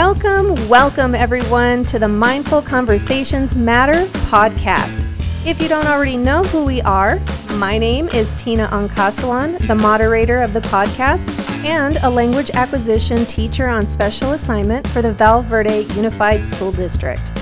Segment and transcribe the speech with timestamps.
[0.00, 5.04] Welcome, welcome everyone to the Mindful Conversations Matter podcast.
[5.44, 7.20] If you don't already know who we are,
[7.54, 11.28] my name is Tina Ankaswan, the moderator of the podcast
[11.64, 17.32] and a language acquisition teacher on special assignment for the Val Verde Unified School District.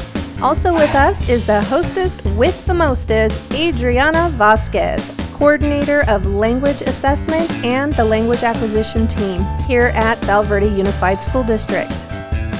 [0.41, 7.53] Also with us is the hostess with the mostest, Adriana Vasquez, coordinator of language assessment
[7.67, 12.07] and the language acquisition team here at Val Verde Unified School District.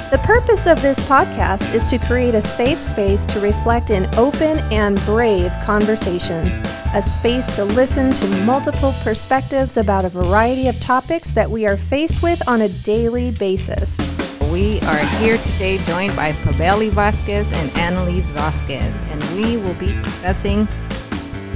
[0.09, 4.59] The purpose of this podcast is to create a safe space to reflect in open
[4.73, 6.61] and brave conversations,
[6.95, 11.77] a space to listen to multiple perspectives about a variety of topics that we are
[11.77, 13.99] faced with on a daily basis.
[14.43, 19.89] We are here today joined by Pabelly Vasquez and Anelysse Vasquez, and we will be
[20.03, 20.69] discussing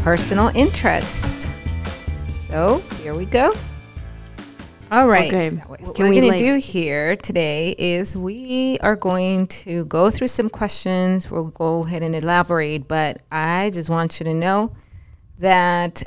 [0.00, 1.48] personal interest.
[2.36, 3.52] So here we go.
[4.90, 5.32] All right.
[5.32, 5.50] Okay.
[5.50, 10.10] What Can we're going to like- do here today is we are going to go
[10.10, 11.30] through some questions.
[11.30, 14.74] We'll go ahead and elaborate, but I just want you to know
[15.38, 16.02] that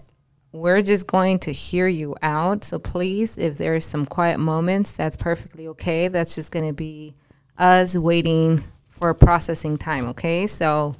[0.51, 2.65] we're just going to hear you out.
[2.65, 6.09] So please, if there's some quiet moments, that's perfectly okay.
[6.09, 7.15] That's just going to be
[7.57, 10.45] us waiting for processing time, okay?
[10.45, 10.95] So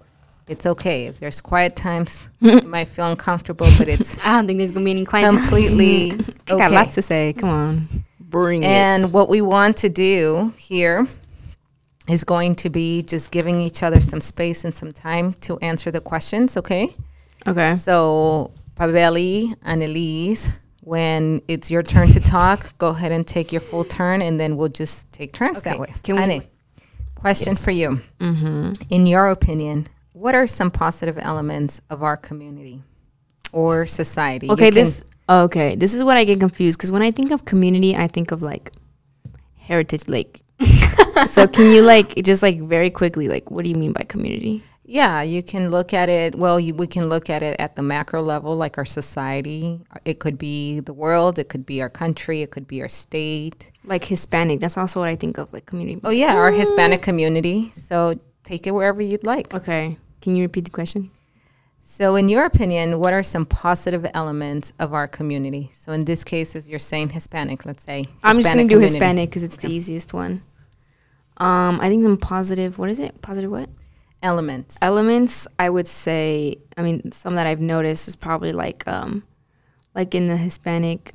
[0.48, 1.06] it's okay.
[1.08, 4.86] If there's quiet times, you might feel uncomfortable, but it's I don't think there's gonna
[4.86, 5.40] be any quiet time.
[5.40, 6.12] completely
[6.48, 7.34] I got lots to say.
[7.34, 7.88] Come on,
[8.20, 8.68] bring it.
[8.68, 11.08] And what we want to do here
[12.10, 15.90] is going to be just giving each other some space and some time to answer
[15.90, 16.94] the questions, okay?
[17.48, 17.76] Okay.
[17.76, 20.50] So, Pabelly, Anelysse,
[20.82, 24.58] when it's your turn to talk, go ahead and take your full turn and then
[24.58, 25.94] we'll just take turns that way.
[26.04, 26.42] Can we- Annie,
[27.16, 28.02] question for you.
[28.20, 28.74] Mm-hmm.
[28.90, 32.82] In your opinion, what are some positive elements of our community
[33.52, 34.50] or society?
[34.50, 34.66] Okay.
[34.66, 35.04] can- This.
[35.30, 35.76] Okay.
[35.76, 38.42] This is what I get confused because when I think of community, I think of
[38.42, 38.72] like
[39.58, 40.42] Heritage Lake.
[41.28, 44.64] so can you like just like very quickly like what do you mean by community?
[44.86, 46.36] Yeah, you can look at it.
[46.36, 49.80] Well, you, we can look at it at the macro level, like our society.
[50.06, 51.40] It could be the world.
[51.40, 52.42] It could be our country.
[52.42, 53.72] It could be our state.
[53.86, 54.60] Like Hispanic.
[54.60, 56.02] That's also what I think of like community.
[56.04, 57.72] Oh yeah, our Hispanic community.
[57.72, 59.54] So take it wherever you'd like.
[59.54, 59.98] Okay.
[60.22, 61.12] Can you repeat the question?
[61.82, 65.70] So, in your opinion, what are some positive elements of our community?
[65.74, 68.06] So, in this case, as you're saying Hispanic, let's say.
[68.24, 68.80] I'm just gonna do.
[68.80, 70.44] Hispanic because it's the easiest one.
[71.38, 72.80] Um, I think some positive.
[72.80, 73.22] What is it?
[73.22, 73.70] Positive what?
[74.24, 74.78] elements.
[74.82, 79.24] elements i would say i mean some that i've noticed is probably like um
[79.94, 81.14] like in the hispanic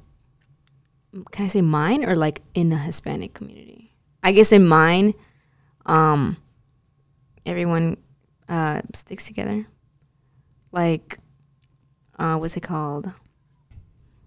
[1.32, 3.90] can i say mine or like in the hispanic community
[4.22, 5.14] i guess in mine
[5.86, 6.36] um
[7.48, 7.96] everyone
[8.48, 9.66] uh sticks together
[10.72, 11.18] like
[12.18, 13.10] uh what's it called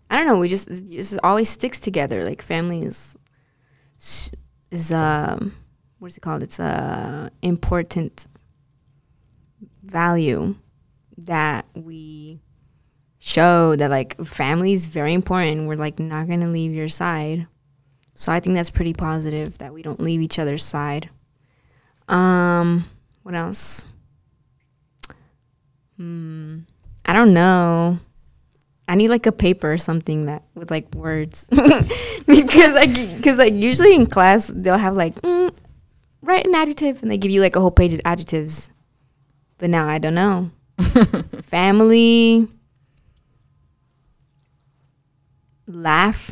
[0.10, 3.18] i don't know we just it just always sticks together like family is
[4.72, 5.54] is um
[6.00, 8.28] what is it called it's a important
[9.84, 10.56] value
[11.18, 12.40] that we
[13.20, 15.68] show that like family is very important.
[15.68, 17.48] We're like not gonna leave your side.
[18.14, 21.10] So I think that's pretty positive that we don't leave each other's side.
[22.08, 22.84] Um,
[23.24, 23.88] what else?
[25.98, 26.60] Hmm,
[27.06, 28.00] I don't know.
[28.88, 31.48] I need like a paper or something that with like words
[32.28, 35.56] because like because like usually in class they'll have like mm,
[36.22, 38.70] write an adjective and they give you like a whole page of adjectives
[39.62, 40.50] but now I don't know.
[41.44, 42.48] Family,
[45.68, 46.32] laugh,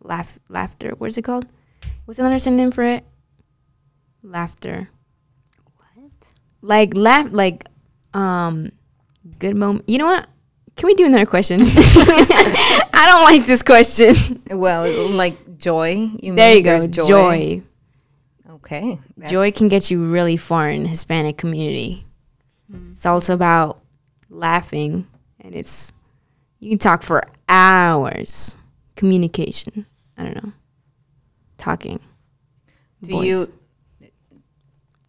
[0.00, 0.94] laugh, laughter.
[0.96, 1.46] What is it called?
[2.06, 3.04] What's another synonym for it?
[4.22, 4.88] Laughter.
[6.62, 7.66] Like laugh, like
[8.14, 8.72] um,
[9.38, 9.88] good moment.
[9.88, 10.28] You know what?
[10.76, 11.58] Can we do another question?
[11.62, 14.42] I don't like this question.
[14.50, 16.10] well, like joy.
[16.22, 16.78] You there mean you go.
[16.78, 17.62] there's Joy.
[18.48, 18.98] Okay.
[19.26, 22.06] Joy can get you really far in Hispanic community.
[22.92, 23.80] It's also about
[24.30, 25.06] laughing,
[25.40, 25.92] and it's
[26.58, 28.56] you can talk for hours.
[28.96, 29.86] Communication.
[30.16, 30.52] I don't know.
[31.58, 32.00] Talking.
[33.02, 33.46] Do you?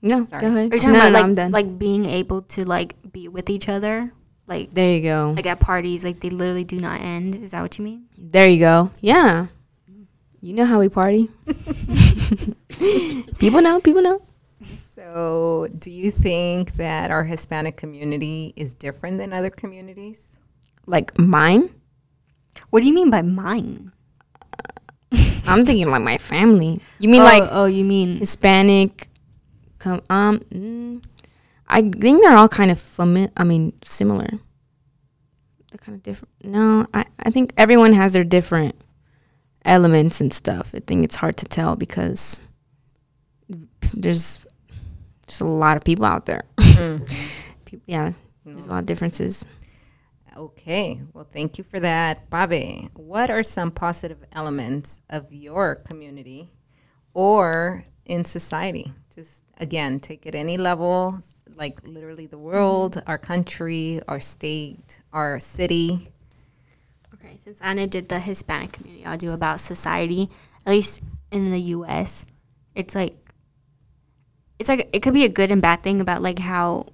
[0.03, 0.09] Voice.
[0.09, 0.41] No, Sorry.
[0.41, 0.71] go ahead.
[0.71, 1.51] Are you talking no, about no, like I'm done.
[1.51, 4.11] like being able to like be with each other,
[4.47, 5.33] like there you go.
[5.35, 7.35] like at parties, like they literally do not end?
[7.35, 8.05] Is that what you mean?
[8.17, 8.91] there you go.
[9.01, 9.47] Yeah.
[10.41, 11.29] You know how we party.
[13.39, 13.79] people know.
[13.79, 14.21] People know.
[14.61, 20.37] So, do you think that our Hispanic community is different than other communities?
[20.85, 21.73] Like mine.
[22.71, 23.93] What do you mean by mine?
[24.43, 24.67] Uh,
[25.47, 26.81] I'm thinking like my family.
[26.99, 29.07] You mean oh, like oh, you mean Hispanic.
[29.83, 31.03] Come, um, mm,
[31.67, 34.29] I think they're all kind of fami- I mean, similar.
[35.69, 36.29] They're kind of different.
[36.41, 38.75] No, I, I think everyone has their different
[39.65, 40.71] elements and stuff.
[40.73, 42.41] I think it's hard to tell because
[43.93, 44.39] there's
[45.27, 46.43] there's a lot of people out there.
[47.65, 48.13] Peop- yeah,
[48.45, 49.45] there's a lot of differences.
[50.37, 52.89] Okay, well, thank you for that, Bobby.
[52.93, 56.49] What are some positive elements of your community
[57.13, 58.93] or in society?
[59.13, 61.19] Just again, take it any level,
[61.55, 66.09] like literally the world, our country, our state, our city.
[67.13, 70.29] Okay, since Anna did the Hispanic community, I'll do about society.
[70.65, 72.25] At least in the U.S.,
[72.73, 73.15] it's like
[74.57, 76.87] it's like it could be a good and bad thing about like how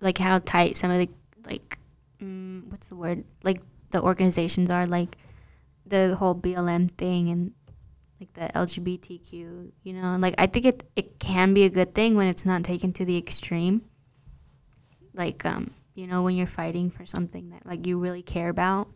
[0.00, 1.08] like how tight some of the
[1.46, 1.78] like
[2.20, 3.58] mm, what's the word like
[3.90, 5.16] the organizations are like
[5.86, 7.52] the whole BLM thing and
[8.22, 9.72] like the LGBTQ.
[9.82, 12.62] You know, like I think it it can be a good thing when it's not
[12.64, 13.82] taken to the extreme.
[15.14, 18.88] Like um, you know, when you're fighting for something that like you really care about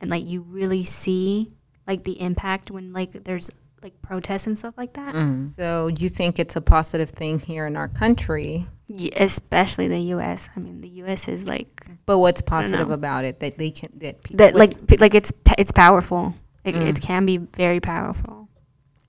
[0.00, 1.50] and like you really see
[1.86, 3.50] like the impact when like there's
[3.82, 5.14] like protests and stuff like that.
[5.36, 10.48] So you think it's a positive thing here in our country, Yeah, especially the U.S.
[10.56, 11.28] I mean, the U.S.
[11.28, 15.14] is like but what's positive about it that they can that people that like like
[15.14, 16.34] it's it's powerful.
[16.64, 18.43] It, it can be very powerful.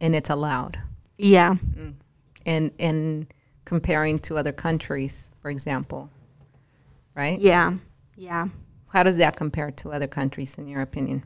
[0.06, 0.80] And it's allowed.
[1.18, 1.56] Yeah.
[2.46, 3.34] and and
[3.66, 6.10] comparing to other countries, for example,
[7.16, 7.40] right?
[7.40, 7.74] Yeah.
[8.16, 8.48] Yeah.
[8.88, 11.24] How does that compare to other countries, in your opinion?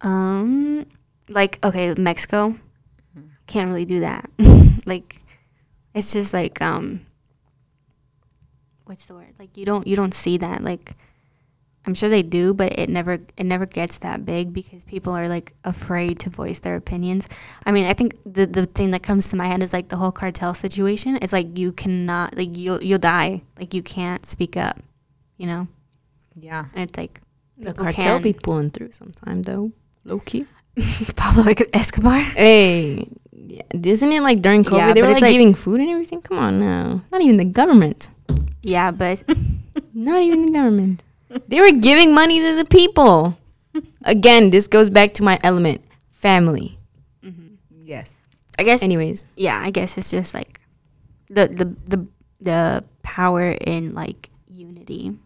[0.00, 0.86] Um,
[1.28, 2.56] like okay, Mexico
[3.46, 4.28] can't really do that.
[4.86, 5.16] like,
[5.94, 7.06] it's just like um,
[8.84, 9.34] what's the word?
[9.38, 10.62] Like you don't you don't see that.
[10.62, 10.96] Like,
[11.86, 15.28] I'm sure they do, but it never it never gets that big because people are
[15.28, 17.28] like afraid to voice their opinions.
[17.66, 19.96] I mean, I think the the thing that comes to my head is like the
[19.96, 21.18] whole cartel situation.
[21.20, 23.42] It's like you cannot like you'll you'll die.
[23.58, 24.80] Like you can't speak up.
[25.36, 25.68] You know,
[26.36, 27.20] Yeah, and it's like
[27.58, 28.22] The cartel can.
[28.22, 29.72] be pulling through sometime though.
[30.04, 30.46] Low key.
[31.16, 32.18] Pablo Escobar.
[32.18, 35.90] Hey, yeah, isn't it like during COVID Yeah, they were like, like- giving food and
[35.90, 36.22] everything?
[36.22, 38.10] Come on now, not even the government.
[38.62, 39.22] Yeah, but
[39.94, 41.04] Not even the government.
[41.48, 43.36] They were giving money to the people.
[44.04, 46.78] Again, this goes back to my element family.
[47.24, 47.54] Mm-hmm.
[47.84, 48.12] yes.
[48.58, 50.60] I guess Anyways, yeah, I guess it's just like
[51.28, 52.06] the the the
[52.40, 55.18] the power in like unity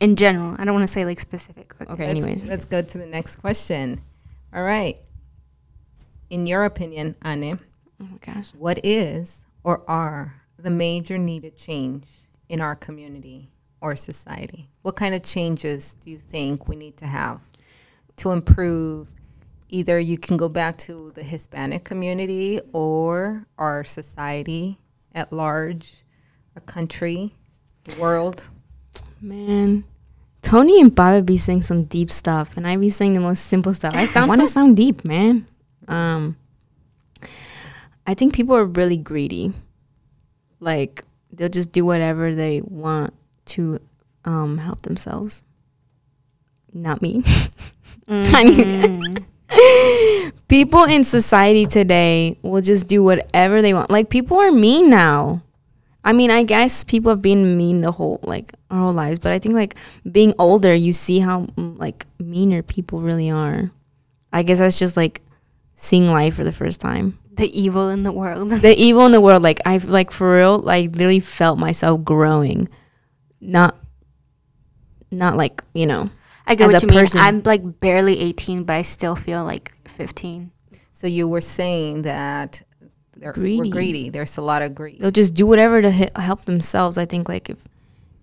[0.00, 0.54] in general.
[0.58, 1.72] I don't want to say like specific.
[1.80, 1.88] okay.
[1.88, 4.02] Let's- anyways, let's go to the next question.
[4.52, 4.98] All right.
[6.28, 7.58] In your opinion, Anne,
[8.00, 12.08] oh my gosh, what is or are the major needed change
[12.50, 13.48] in our community
[13.82, 14.68] or society?
[14.82, 17.42] What kind of changes do you think we need to have
[18.16, 19.10] to improve?
[19.68, 24.78] Either you can go back to the Hispanic community or our society
[25.14, 26.04] at large,
[26.56, 27.34] our country,
[27.84, 28.48] the world.
[29.20, 29.84] man.
[30.42, 33.72] Tony and Baba be saying some deep stuff, and I be saying the most simple
[33.74, 33.94] stuff.
[33.94, 35.46] I want to sound deep, man.
[35.88, 36.36] Um,
[38.06, 39.52] I think people are really greedy.
[40.60, 43.14] Like they'll just do whatever they want
[43.46, 43.80] to
[44.24, 45.44] um, help themselves.
[46.72, 47.22] Not me.
[48.08, 49.26] I mean,
[50.48, 53.90] people in society today will just do whatever they want.
[53.90, 55.42] Like people are mean now.
[56.04, 59.32] I mean, I guess people have been mean the whole like our whole lives, but
[59.32, 59.76] I think like
[60.10, 63.70] being older, you see how mm, like meaner people really are.
[64.32, 65.22] I guess that's just like
[65.74, 67.18] seeing life for the first time.
[67.34, 68.50] The evil in the world.
[68.50, 72.68] The evil in the world, like I've like for real, like literally felt myself growing,
[73.42, 73.76] not,
[75.10, 76.08] not like you know.
[76.46, 77.00] I get as what a you mean.
[77.00, 77.20] person.
[77.20, 80.50] I'm like barely 18, but I still feel like 15.
[80.90, 82.62] So you were saying that
[83.16, 83.58] they're Greedy.
[83.70, 84.10] we're greedy.
[84.10, 84.98] There's a lot of greed.
[85.00, 86.98] they'll just do whatever to he- help themselves.
[86.98, 87.62] I think like if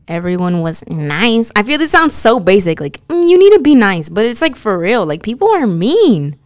[0.07, 2.81] everyone was nice, I feel this sounds so basic.
[2.81, 5.05] Like mm, you need to be nice, but it's like for real.
[5.05, 6.37] Like people are mean.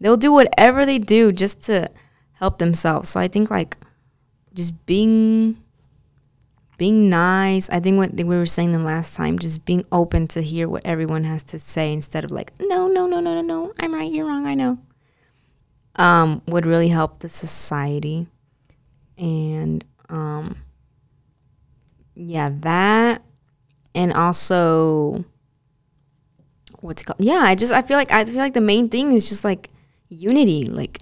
[0.00, 1.88] They'll do whatever they do just to
[2.32, 3.08] help themselves.
[3.08, 3.76] So I think like
[4.52, 5.61] just being
[6.78, 7.70] being nice.
[7.70, 10.84] I think what we were saying the last time, just being open to hear what
[10.84, 13.72] everyone has to say instead of like no, no, no, no, no, no.
[13.80, 14.46] I'm right, you're wrong.
[14.46, 14.78] I know.
[15.96, 18.26] Um, would really help the society
[19.18, 20.56] and um
[22.14, 23.22] yeah that
[23.94, 25.24] and also
[26.80, 29.28] what's called yeah i just i feel like i feel like the main thing is
[29.28, 29.68] just like
[30.08, 30.98] unity like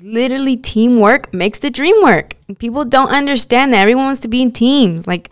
[0.00, 2.36] literally teamwork makes the dream work.
[2.58, 3.80] People don't understand that.
[3.80, 5.06] Everyone wants to be in teams.
[5.06, 5.30] Like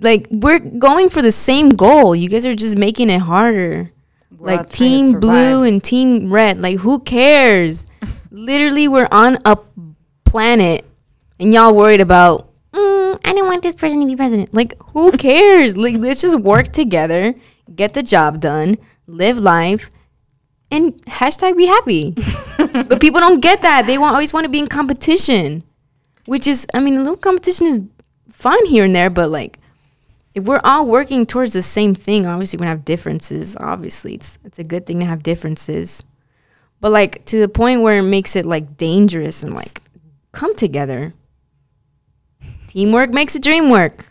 [0.00, 2.14] like we're going for the same goal.
[2.14, 3.92] You guys are just making it harder.
[4.36, 6.60] We're like team blue and team red.
[6.60, 7.86] Like who cares?
[8.30, 9.58] Literally we're on a
[10.24, 10.84] planet
[11.38, 14.52] and y'all worried about mm, i don't want this person to be president.
[14.54, 15.76] Like who cares?
[15.76, 17.34] Like let's just work together
[17.74, 19.90] get the job done live life
[20.72, 22.14] and hashtag be happy.
[22.88, 23.86] but people don't get that.
[23.86, 25.62] They want always want to be in competition,
[26.26, 27.82] which is, I mean, a little competition is
[28.28, 29.58] fun here and there, but like,
[30.34, 33.54] if we're all working towards the same thing, obviously we're gonna have differences.
[33.60, 36.02] Obviously, it's it's a good thing to have differences,
[36.80, 39.78] but like to the point where it makes it like dangerous and like
[40.32, 41.12] come together.
[42.68, 44.06] Teamwork makes the dream work.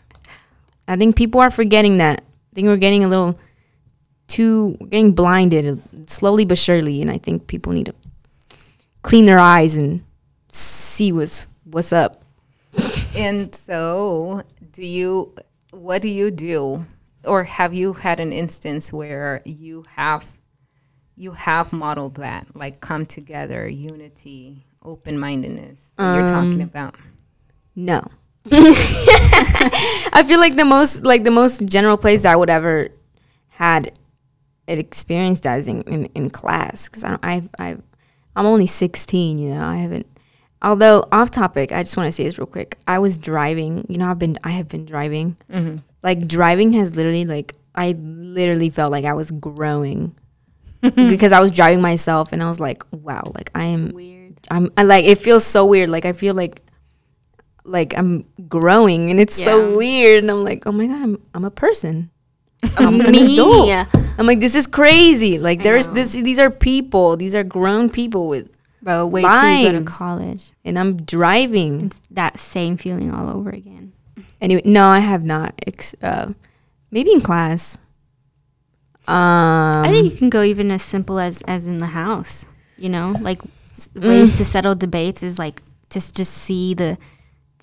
[0.86, 2.20] I think people are forgetting that.
[2.20, 3.36] I think we're getting a little
[4.26, 7.94] too getting blinded slowly but surely, and I think people need to
[9.02, 10.04] clean their eyes and
[10.50, 12.24] see what's what's up.
[13.16, 15.34] And so, do you?
[15.70, 16.84] What do you do,
[17.24, 20.30] or have you had an instance where you have
[21.16, 26.94] you have modeled that, like come together, unity, open mindedness that you're um, talking about?
[27.74, 28.06] No.
[28.50, 32.86] I feel like the most like the most general place that I would ever
[33.48, 33.92] had
[34.68, 37.82] experienced as in, in, in class because I I've, I've
[38.36, 40.06] I'm only 16 you know I haven't
[40.62, 43.98] although off topic I just want to say this real quick I was driving you
[43.98, 45.76] know I've been I have been driving mm-hmm.
[46.02, 50.14] like driving has literally like I literally felt like I was growing
[50.80, 54.36] because I was driving myself and I was like wow like I am Weird.
[54.50, 55.88] I'm I like it feels so weird.
[55.90, 56.62] Like I feel like
[57.64, 59.44] like I'm growing and it's Yeah.
[59.44, 62.10] so weird and I'm like, "Oh my god, I'm I'm a person."
[62.76, 63.66] I'm an adult.
[63.94, 64.02] Me.
[64.18, 65.94] I'm like, "This is crazy." Like I there's know.
[65.94, 67.16] this these are people.
[67.16, 68.48] These are grown people with
[68.82, 70.52] Bro, wait till you go to college.
[70.64, 71.86] and I'm driving.
[71.86, 73.92] It's that same feeling all over again.
[74.40, 75.54] Anyway, no, I have not.
[75.66, 76.32] Ex- uh,
[76.90, 77.78] maybe in class.
[79.08, 82.46] Um I think you can go even as simple as as in the house.
[82.78, 86.98] You know, like s- ways to settle debates is like just just see the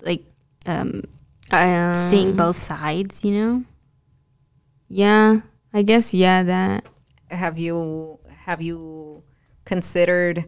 [0.02, 0.22] like
[0.66, 1.04] um
[1.50, 3.24] I, um, seeing both sides.
[3.24, 3.64] You know.
[4.92, 5.42] Yeah,
[5.72, 6.84] I guess yeah that.
[7.30, 9.22] Have you have you
[9.64, 10.44] considered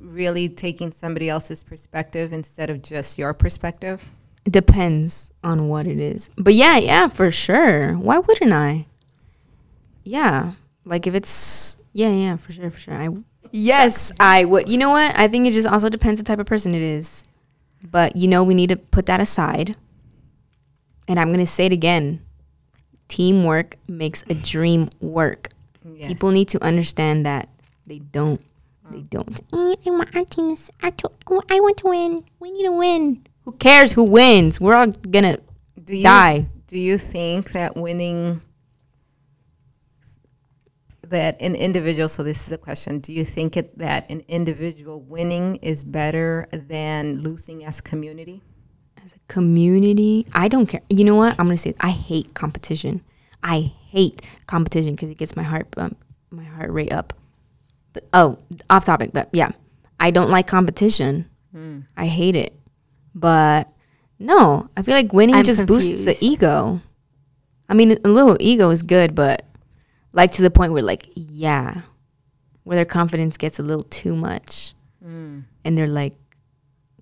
[0.00, 4.04] really taking somebody else's perspective instead of just your perspective?
[4.44, 6.28] It depends on what it is.
[6.36, 7.94] But yeah, yeah, for sure.
[7.94, 8.86] Why wouldn't I?
[10.02, 10.54] Yeah.
[10.84, 12.94] Like if it's yeah, yeah, for sure, for sure.
[12.94, 13.10] I
[13.52, 14.68] Yes, I would.
[14.68, 15.16] You know what?
[15.16, 17.24] I think it just also depends the type of person it is.
[17.88, 19.76] But you know, we need to put that aside.
[21.06, 22.22] And I'm going to say it again.
[23.08, 25.48] Teamwork makes a dream work.
[25.88, 26.08] Yes.
[26.08, 27.48] People need to understand that
[27.86, 28.40] they don't.
[28.90, 29.40] They don't.
[29.52, 30.70] "Uh, I want our teams.
[30.80, 30.92] I
[31.60, 32.24] want to win.
[32.40, 33.24] We need to win.
[33.44, 34.60] Who cares who wins?
[34.60, 35.38] We're all gonna
[35.82, 36.48] do you, die.
[36.66, 38.42] Do you think that winning
[41.08, 45.00] that an individual so this is a question do you think it, that an individual
[45.00, 48.42] winning is better than losing as community
[49.08, 50.26] as a community.
[50.32, 50.82] I don't care.
[50.90, 51.32] You know what?
[51.38, 51.76] I'm gonna say it.
[51.80, 53.02] I hate competition.
[53.42, 55.96] I hate competition because it gets my heart um,
[56.30, 57.14] my heart rate up.
[57.92, 58.38] But oh,
[58.68, 59.10] off topic.
[59.12, 59.48] But yeah,
[59.98, 61.28] I don't like competition.
[61.96, 62.54] I hate it.
[63.14, 63.72] But
[64.18, 66.80] no, I feel like winning I'm just boosts the ego.
[67.68, 69.44] I mean, a little ego is good, but
[70.12, 71.82] like to the point where like yeah,
[72.64, 74.74] where their confidence gets a little too much,
[75.64, 76.14] and they're like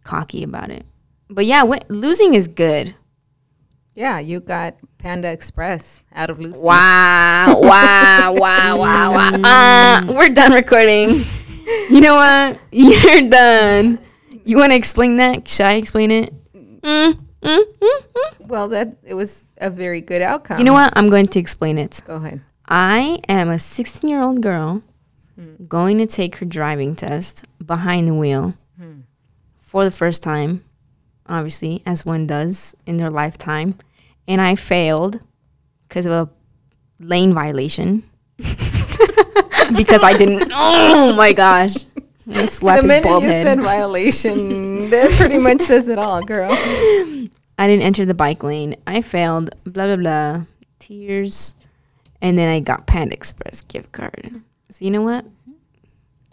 [0.04, 0.86] cocky about it.
[1.28, 2.94] But yeah, losing is good.
[3.94, 9.30] yeah you got panda express out of losing Wow, wow, wow, wow, wow.
[9.42, 11.20] Uh, we're done recording.
[11.90, 12.60] You know what?
[12.70, 13.98] You're done.
[14.44, 15.48] You want to explain that?
[15.48, 16.32] Should I explain it?
[16.54, 18.46] Mm, mm, mm, mm.
[18.46, 20.92] well that it was a very good outcome You know what?
[20.94, 22.02] I'm going to explain it.
[22.06, 24.82] go ahead I am a 16 year old girl
[25.66, 28.54] going to take her driving test behind the wheel
[29.58, 30.62] for the first time,
[31.28, 33.74] obviously, as one does in their lifetime.
[34.28, 35.20] And I failed
[35.88, 36.30] because of a
[36.98, 38.02] lane violation.
[39.76, 40.52] because I didn't.
[40.58, 41.74] Oh my gosh.
[42.46, 43.46] Slap the his minute bald you head.
[43.46, 48.76] said violation that pretty much says it all girl I didn't enter the bike lane.
[48.86, 49.50] I failed.
[49.64, 50.44] Blah blah blah.
[50.78, 51.54] Tears,
[52.20, 54.42] and then I got Panda Express gift card.
[54.70, 55.24] So you know what?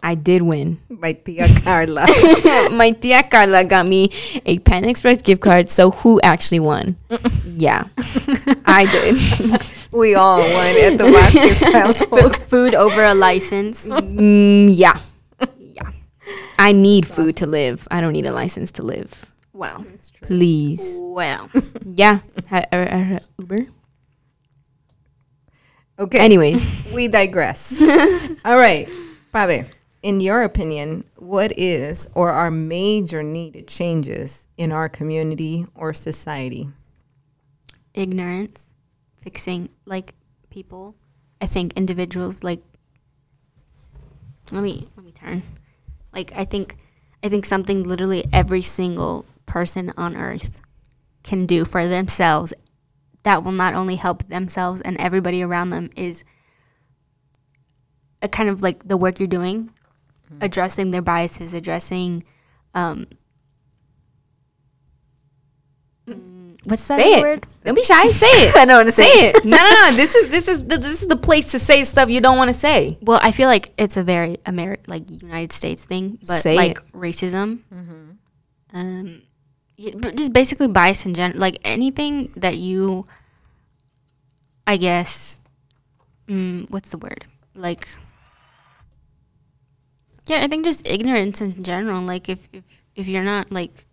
[0.04, 0.76] I did win.
[0.90, 2.04] My tia carla
[2.70, 4.10] My tia Carla got me
[4.44, 5.70] a Panda Express gift card.
[5.70, 6.96] So who actually won?
[7.56, 7.88] yeah,
[8.66, 9.16] I did.
[9.92, 13.88] we all won at the Vasquez household Food over a license.
[13.88, 15.00] Mm, yeah,
[15.58, 15.88] yeah.
[16.58, 17.88] I need food to live.
[17.90, 19.32] I don't need a license to live.
[19.54, 19.84] Wow.
[20.20, 21.00] Please.
[21.00, 21.48] Wow.
[21.82, 22.18] Yeah.
[22.50, 23.66] Ha- uh, uh, Uber.
[25.98, 27.80] okay Anyways, we digress.
[28.44, 28.88] All right,
[29.32, 29.64] Pabe,
[30.04, 36.68] in your opinion, what is or are major needed changes in our community or society?
[37.94, 38.74] Ignorance.
[39.16, 40.14] Fixing like
[40.50, 40.94] people.
[41.40, 42.62] I think individuals like
[44.52, 45.42] let me let me turn.
[46.12, 46.76] Like I think
[47.22, 50.60] I think something literally every single person on earth
[51.22, 52.52] can do for themselves
[53.22, 56.24] that will not only help themselves and everybody around them is
[58.20, 59.70] a kind of like the work you're doing,
[60.40, 62.24] addressing their biases, addressing
[62.74, 63.06] um
[66.06, 67.22] mm, what's that Say it.
[67.22, 67.46] word?
[67.64, 68.08] Don't be shy.
[68.08, 68.56] Say it.
[68.60, 69.44] I don't want to say it.
[69.44, 69.90] No, no, no.
[69.92, 72.48] This is this is the, this is the place to say stuff you don't want
[72.48, 72.98] to say.
[73.00, 76.78] Well, I feel like it's a very American, like United States thing, but Say like
[76.78, 76.92] it.
[76.92, 77.60] racism,
[78.72, 79.22] um,
[79.76, 81.38] yeah, but just basically bias in general.
[81.40, 83.06] Like anything that you,
[84.66, 85.40] I guess,
[86.28, 87.26] mm, what's the word?
[87.54, 87.86] Like,
[90.26, 92.02] yeah, I think just ignorance in general.
[92.02, 92.64] Like if if
[92.94, 93.86] if you're not like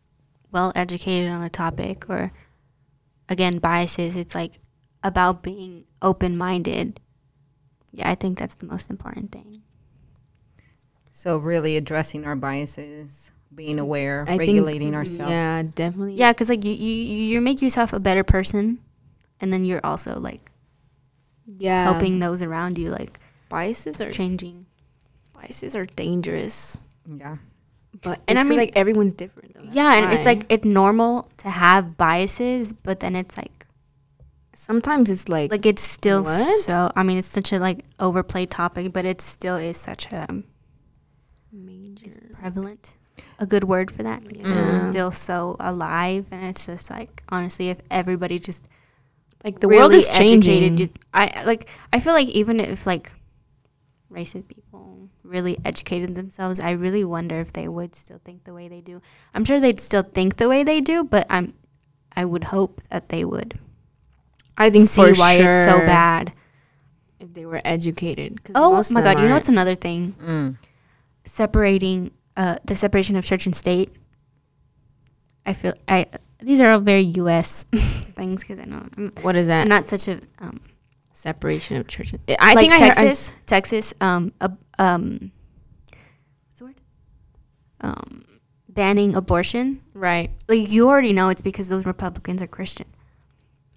[0.51, 2.31] well educated on a topic or
[3.29, 4.59] again biases, it's like
[5.03, 6.99] about being open minded.
[7.91, 9.61] Yeah, I think that's the most important thing.
[11.11, 13.83] So really addressing our biases, being mm-hmm.
[13.83, 15.31] aware, I think- regulating mm, ourselves.
[15.31, 16.15] Yeah, definitely.
[16.15, 18.79] Yeah, because like you, you you make yourself a better person,
[19.41, 20.51] and then you're also like
[21.45, 21.83] yeah.
[21.83, 23.19] helping those around you like
[23.49, 24.65] biases are changing.
[25.41, 27.37] Biases are dangerous, Yeah.
[28.01, 29.55] but And and I I mean, mean- like everyone's different.
[29.55, 29.67] Though.
[29.71, 33.65] Yeah, and it's like it's normal to have biases, but then it's like
[34.53, 36.59] sometimes it's like like it's still What?
[36.61, 36.91] so.
[36.95, 40.43] I mean, it's such a like overplayed topic, but it still is such a um,
[41.51, 42.05] major.
[42.05, 42.97] it's prevalent.
[43.39, 44.21] A good word for that.
[44.23, 44.85] 'cause Yeah.
[44.85, 48.67] It's still so alive, and it's just like honestly, if everybody just
[49.43, 50.63] Like the world is changing.
[50.77, 50.99] educated.
[51.13, 51.65] I like.
[51.91, 53.11] I feel like even if like
[54.11, 54.70] racist people
[55.31, 59.01] really educated themselves, I really wonder if they would still think the way they do.
[59.33, 61.53] I'm sure they'd still think the way they do, but I'm.
[62.13, 63.57] I would hope that they would
[64.57, 66.33] I think see for why sure it's so bad.
[67.19, 68.41] if they were educated.
[68.53, 69.19] Oh most of my them god!
[69.21, 69.41] You know aren't.
[69.43, 70.15] what's another thing?
[70.21, 70.57] Mm.
[71.23, 73.89] Separating uh, the separation of church and state.
[75.45, 76.07] I feel I.
[76.41, 77.63] These are all very U.S.
[77.71, 79.61] things because I know I'm, What is that?
[79.61, 80.59] I'm not such a um,
[81.13, 82.13] Separation of church.
[82.13, 85.31] and- I like think I heard- I- Texas, Texas, um, uh, um,
[86.47, 86.75] what's the word?
[87.81, 88.25] Um,
[88.69, 89.81] banning abortion.
[89.93, 92.87] right, Like you already know it's because those Republicans are Christian.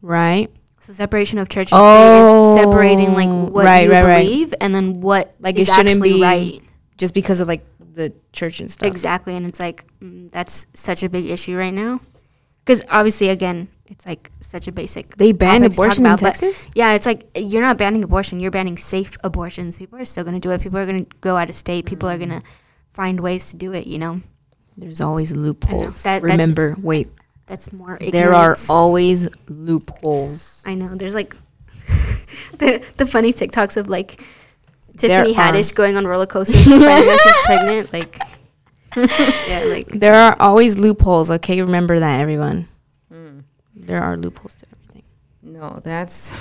[0.00, 0.50] right.
[0.80, 4.22] So separation of church and state is separating like Oh, what right, you right, right.
[4.22, 6.60] believe and then what Like, is it shouldn't be right.
[6.98, 8.86] Just because of like the church and stuff.
[8.86, 12.00] Exactly, and it's like mm, that's such a big issue right now.
[12.62, 15.16] Because obviously, again, it's like such a basic.
[15.16, 16.68] They banned topic to talk abortion in about, but Texas.
[16.74, 19.78] Yeah, it's like you're not banning abortion; you're banning safe abortions.
[19.78, 20.60] People are still going to do it.
[20.60, 21.86] People are going to go out of state.
[21.86, 22.30] People are mm-hmm.
[22.30, 22.46] going to
[22.90, 23.86] find ways to do it.
[23.86, 24.20] You know,
[24.76, 26.02] There's always loopholes.
[26.02, 27.08] That- that's- Remember, wait,
[27.46, 27.98] that's more.
[28.00, 28.68] there are ignorance.
[28.68, 30.64] always loopholes.
[30.66, 30.96] I know.
[30.96, 31.36] There's like
[32.58, 34.20] the the funny TikToks of like
[34.94, 35.52] There Tiffany are.
[35.52, 37.92] Haddish going on roller coasters out she's pregnant.
[37.92, 38.18] Like,
[38.96, 41.30] yeah, like There are always loopholes.
[41.30, 42.66] Okay, remember that, everyone.
[43.76, 45.02] There are loopholes to everything.
[45.42, 46.38] No, that's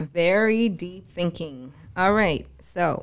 [0.00, 1.72] very deep thinking.
[1.96, 2.46] All right.
[2.58, 3.02] So,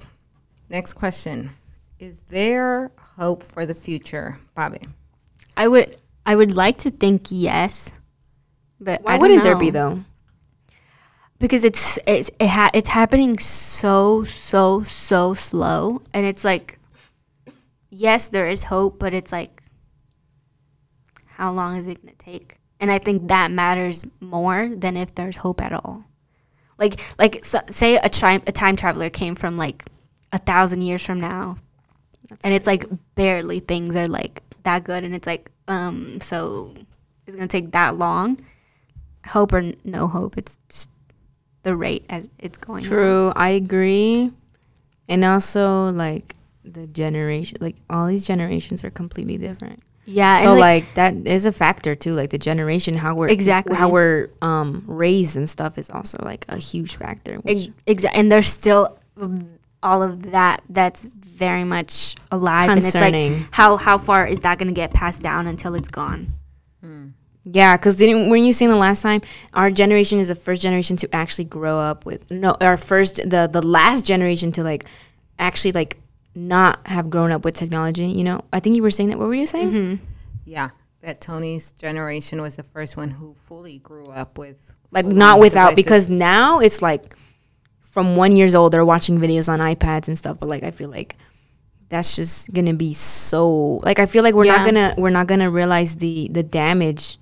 [0.70, 1.52] next question.
[2.00, 4.88] Is there hope for the future, Bobby?
[5.58, 8.00] I would I would like to think yes,
[8.80, 10.04] but Why I don't wouldn't there be though?
[11.40, 16.80] Because it's it's it ha- it's happening so so so slow, and it's like,
[17.90, 19.64] yes, there is hope, but it's like,
[21.26, 22.59] how long is it gonna take?
[22.80, 26.06] And I think that matters more than if there's hope at all.
[26.78, 29.84] Like like so, say a time a time traveler came from like
[30.32, 31.58] a thousand years from now,
[32.44, 36.74] and it's like barely things are like that good, and it's like um so
[37.28, 38.40] it's gonna take that long.
[39.28, 40.58] Hope or n- no hope, it's
[41.64, 42.86] the rate as it's going.
[42.86, 42.90] on.
[42.90, 44.32] True, I agree.
[45.10, 49.82] And also like the generation like all these generations are completely different.
[50.12, 52.14] Yeah, so and like, that is a factor too.
[52.14, 53.76] Like the generation, how we're Exactly.
[53.76, 57.40] how we're um raised and stuff is also like a huge factor.
[57.46, 63.34] Exactly, and there's still um, all of that that's very much alive, and Concerning.
[63.34, 66.34] it's like how how far is that gonna get passed down until it's gone?
[67.46, 69.22] yeah, because didn't when you saying the last time
[69.54, 73.50] our generation is the first generation to actually grow up with no our first the
[73.52, 74.84] the last generation to like
[75.40, 75.98] actually like
[76.48, 78.06] not have grown up with technology.
[78.06, 79.20] You know, I think you were saying that.
[79.20, 79.72] What were you saying?
[79.72, 80.04] Mm-hmm.
[80.46, 80.70] Yeah,
[81.02, 84.58] that Tony's generation was the first one who fully grew up with
[84.92, 85.84] like not without devices.
[85.86, 87.16] because now it's like
[87.82, 90.90] from one years old they're watching videos on ipads and stuff but like i feel
[90.90, 91.16] like
[91.90, 95.50] that's just gonna be so like i feel like we're not gonna we're not gonna
[95.50, 97.18] realize the the damage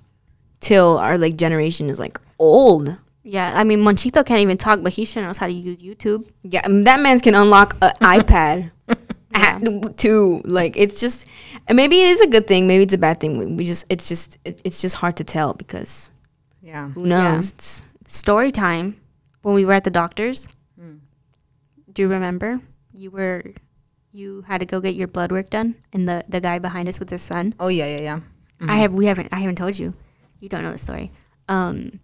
[0.60, 4.92] till our like generation is like old Yeah, I mean Monchito can't even talk, but
[4.94, 6.28] he sure knows how to use YouTube.
[6.42, 8.70] yeah that man's can unlock an ipad
[9.34, 10.40] at- too.
[10.44, 11.26] Like it's just,
[11.66, 12.66] and maybe it is a good thing.
[12.66, 13.56] Maybe it's a bad thing.
[13.56, 16.10] We- just, it's just, it, it's just hard to tell because
[16.62, 16.88] Yeah.
[16.90, 17.52] who knows?
[17.52, 18.96] It's- Story time.
[19.42, 20.48] When we were at the doctor's,
[21.92, 22.60] do you remember?
[22.94, 23.42] You were,
[24.12, 26.98] you had to go get your blood work done, and the the guy behind us
[26.98, 27.54] with his son.
[27.60, 28.20] Oh yeah, yeah, yeah.
[28.68, 29.92] I have we haven't I haven't told you.
[30.40, 31.12] You don't know the story.
[31.48, 32.00] Um,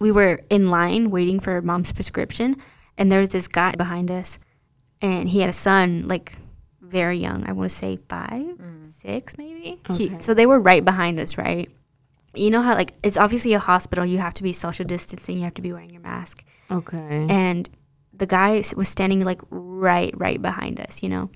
[0.00, 2.56] we were in line waiting for mom's prescription,
[2.96, 4.38] and there was this guy behind us,
[5.02, 6.32] and he had a son like
[6.80, 7.44] very young.
[7.48, 9.78] I want to say five, six, maybe.
[9.92, 10.18] He, Okay.
[10.18, 11.68] so they were right behind us, right?
[12.34, 14.04] You know how like it's obviously a hospital.
[14.06, 15.36] You have to be social distancing.
[15.38, 17.26] You have to be wearing your mask okay.
[17.28, 17.68] and
[18.12, 21.30] the guy was standing like right right behind us you know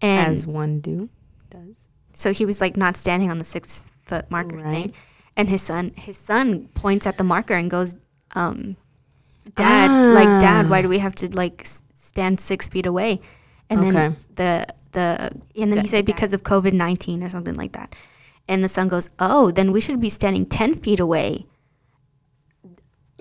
[0.00, 1.08] and As one do
[1.50, 1.88] does.
[2.12, 4.72] so he was like not standing on the six foot marker Right.
[4.72, 4.92] thing
[5.36, 7.96] and his son his son points at the marker and goes
[8.36, 8.76] um
[9.56, 11.82] dad like dad why do we have to like s-
[12.16, 13.20] stand six feet away
[13.70, 13.90] and Okay.
[13.92, 14.52] then the
[14.96, 15.06] the
[15.60, 17.94] and then he said because of covid-19 or something like that
[18.48, 21.44] and the son goes oh then we should be standing 10 feet away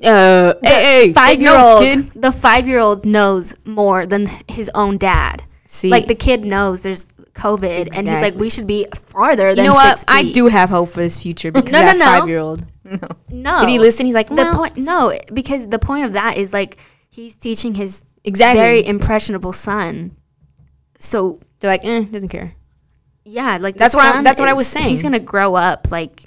[0.04, 2.22] Uh, hey, hey, five year notes, old kid.
[2.22, 6.84] the five year old knows more than his own dad See, like the kid knows
[6.84, 10.00] there's covid and he's like we should be farther you than know what?
[10.00, 12.12] six I do have hope for this future because No, that no, no.
[12.20, 12.66] five year old.
[13.48, 14.06] no Did he listen?
[14.06, 16.78] He's like, the point no because the point of that is like
[17.10, 18.62] he's teaching his exactly.
[18.62, 20.16] very impressionable son
[20.98, 22.54] so They're like, eh, doesn't care.
[23.24, 24.88] yeah like That's what I- son that's what I was saying.
[24.90, 26.22] he's gonna grow up like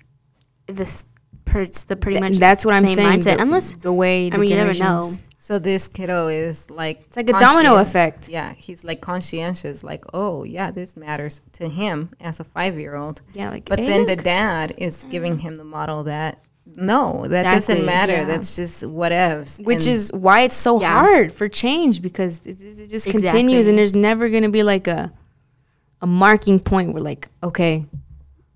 [0.67, 1.05] this
[1.45, 3.21] per, the pretty Th- much that's what I'm saying.
[3.21, 6.69] mindset the, unless the way the I mean you never know So this kiddo is
[6.69, 8.29] like It's like a domino effect.
[8.29, 12.97] Yeah, he's like conscientious, like, oh yeah, this matters to him as a five year
[12.97, 13.23] old.
[13.33, 13.65] Yeah, like.
[13.67, 16.43] But hey, then the dad is giving him the model that
[16.77, 18.13] no, that Exactly, doesn't matter.
[18.13, 18.25] yeah.
[18.25, 19.65] That's just whatevs.
[19.65, 20.91] which And is why it's so Yeah.
[21.01, 25.13] hard for change because it, it just continues and there's never gonna be like a
[26.01, 27.85] a marking point where like okay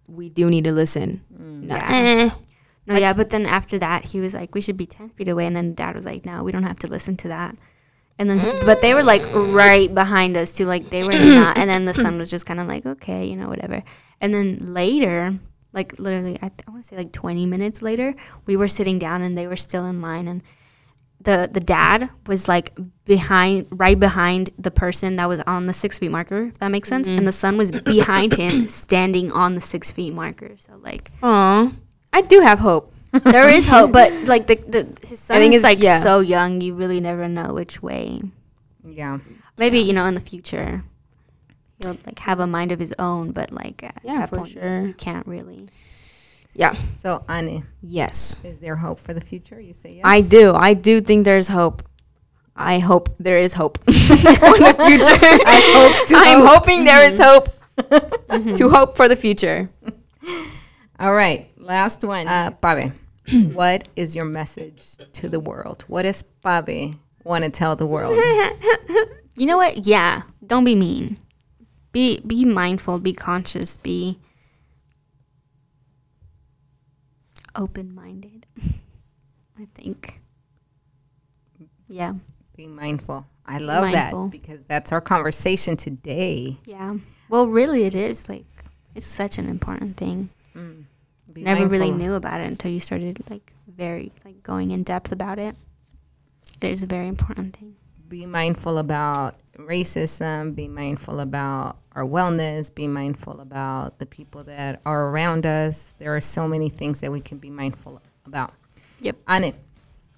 [0.07, 1.89] we do need to listen Nah, yeah.
[1.91, 2.31] eh.
[2.87, 5.47] No, yeah, but then after that, he was like, "We should be ten feet away,"
[5.47, 7.55] and then Dad was like, "No, we don't have to listen to that."
[8.19, 11.57] And then, but they were like right behind us too, like they were not.
[11.57, 13.85] And then the son was just kind of like, "Okay, you know, whatever."
[14.21, 15.39] And then later,
[15.73, 18.15] like literally, I, th- I want to say like twenty minutes later,
[18.47, 20.43] we were sitting down and they were still in line, and
[21.21, 25.99] the the dad was like behind, right behind the person that was on the six
[25.99, 26.47] feet marker.
[26.47, 27.09] If that makes sense.
[27.09, 27.27] And mm-hmm.
[27.27, 30.53] the son was behind him, standing on the six feet marker.
[30.57, 31.11] So like.
[31.23, 31.73] Aw,
[32.13, 32.93] I do have hope
[33.25, 35.99] There is hope, but like the, the his son I think is it's- like yeah.
[35.99, 38.23] so young, you really never know which way.
[38.85, 39.19] yeah.
[39.59, 40.83] Maybe you know in the future,
[41.83, 44.49] he'll like have a mind of his own, but like at Yeah, that for point,
[44.51, 44.83] sure.
[44.87, 45.69] you can't really.
[46.55, 49.61] yeah So Annie, yes is there hope for the future?
[49.61, 50.03] You say yes.
[50.05, 51.83] I do I do think there's hope
[52.55, 57.19] I hope there is hope for the future I hope to I'm hoping there is
[57.19, 57.49] hope
[58.59, 59.69] to hope for the future
[61.01, 62.29] All right, last one.
[62.29, 62.93] Uh, Pabe,
[63.55, 65.83] what is your message to the world?
[65.89, 68.15] What does Pabe want to tell the world?
[69.37, 69.85] You know what?
[69.87, 71.19] Yeah, don't be mean.
[71.93, 72.99] Be be mindful.
[72.99, 73.77] Be conscious.
[73.77, 74.19] Be
[77.55, 78.47] open minded.
[79.59, 80.21] I think.
[81.89, 82.15] Yeah.
[82.57, 83.27] Be mindful.
[83.45, 84.25] I love Mindful.
[84.25, 86.59] that because that's our conversation today.
[86.65, 86.97] Yeah.
[87.29, 88.45] Well, really, it is like
[88.95, 90.31] it's such an important thing.
[90.57, 90.85] Mm.
[91.33, 95.13] Be Never really knew about it until you started like very like going in depth
[95.13, 95.57] about it.
[96.61, 97.75] It is a very important thing.
[98.09, 100.55] Be mindful about racism.
[100.55, 102.75] Be mindful about our wellness.
[102.75, 105.95] Be mindful about the people that are around us.
[105.99, 108.55] There are so many things that we can be mindful about.
[109.01, 109.17] Yep.
[109.27, 109.55] Anne,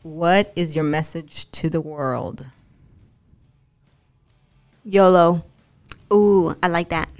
[0.02, 2.48] what is your message to the world?
[4.84, 5.44] YOLO
[6.12, 7.10] Ooh, I like that.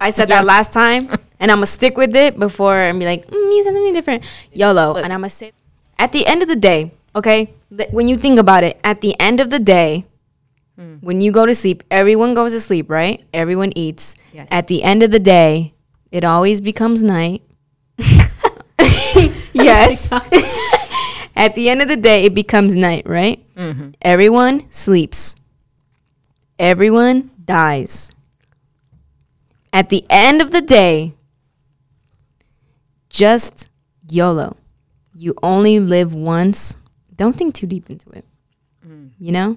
[0.00, 3.26] I said that last time, and I'm gonna stick with it before and be like,
[3.26, 4.48] mm, you said something different.
[4.52, 5.52] YOLO, and I'm gonna say,
[5.98, 9.18] at the end of the day, okay, th- when you think about it, at the
[9.20, 10.06] end of the day,
[10.78, 11.02] Mm.
[11.02, 13.22] when you go to sleep, everyone goes to sleep, right?
[13.32, 14.16] Everyone eats.
[14.32, 14.48] Yes.
[14.50, 15.74] At the end of the day,
[16.10, 17.42] it always becomes night.
[19.52, 20.12] yes.
[21.36, 23.44] at the end of the day, it becomes night, right?
[23.54, 23.90] Mm-hmm.
[24.02, 25.36] Everyone sleeps.
[26.58, 28.10] Everyone dies.
[29.72, 31.14] At the end of the day,
[33.08, 33.68] just
[34.08, 34.56] YOLO.
[35.14, 36.76] You only live once.
[37.14, 38.24] Don't think too deep into it.
[38.86, 39.10] Mm.
[39.18, 39.56] You know?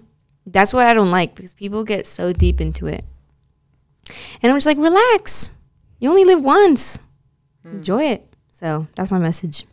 [0.50, 3.04] That's what I don't like because people get so deep into it.
[4.42, 5.52] And I'm just like, relax.
[6.00, 7.02] You only live once.
[7.64, 7.78] Hmm.
[7.78, 8.26] Enjoy it.
[8.52, 9.66] So that's my message.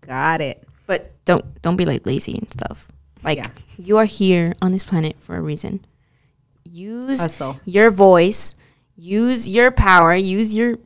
[0.00, 0.62] Got it.
[0.86, 2.88] But don't don't be like lazy and stuff.
[3.22, 3.48] Like Yeah.
[3.78, 5.84] you are here on this planet for a reason.
[6.64, 7.58] use Hustle.
[7.64, 8.54] your voice,
[8.96, 10.78] use your power, use your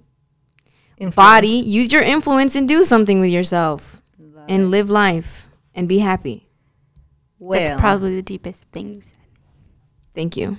[0.98, 1.16] Influence.
[1.16, 4.02] body, use your influence, and do something with yourself
[4.48, 6.46] and live life and be happy.
[7.38, 9.16] Well, That's probably the deepest thing you've said.
[10.14, 10.56] Thank you.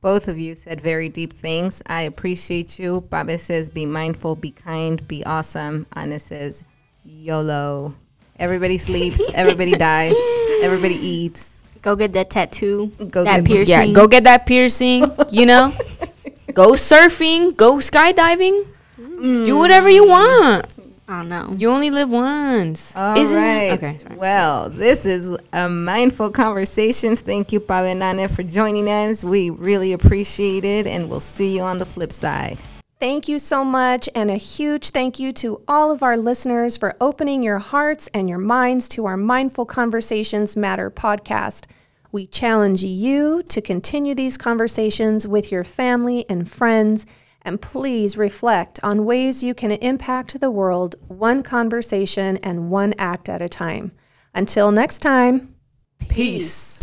[0.00, 1.80] both of you said very deep things.
[1.86, 3.02] I appreciate you.
[3.08, 5.86] Baba says, be mindful, be kind, be awesome.
[5.94, 6.64] Anna says,
[7.04, 7.94] YOLO.
[8.38, 10.16] Everybody sleeps, everybody dies,
[10.62, 11.62] everybody eats.
[11.82, 12.92] Go get that tattoo.
[12.98, 13.88] Go get that get- piercing.
[13.88, 15.72] Yeah, go get that piercing, you know?
[16.54, 18.66] go surfing, go skydiving.
[18.98, 19.46] Mm.
[19.46, 20.71] Do whatever you want.
[21.12, 21.54] I don't know.
[21.58, 22.96] You only live once.
[22.96, 23.64] All Isn't right.
[23.64, 23.72] it?
[23.74, 24.16] Okay, sorry.
[24.16, 27.20] Well, this is a mindful conversations.
[27.20, 29.22] Thank you, Baba and Nana, for joining us.
[29.22, 32.58] We really appreciate it, and we'll see you on the flip side.
[32.98, 36.96] Thank you so much, and a huge thank you to all of our listeners for
[36.98, 41.66] opening your hearts and your minds to our Mindful Conversations Matter podcast.
[42.10, 47.04] We challenge you to continue these conversations with your family and friends,
[47.44, 53.28] and please reflect on ways you can impact the world one conversation and one act
[53.28, 53.92] at a time.
[54.34, 55.54] Until next time,
[56.08, 56.82] Peace.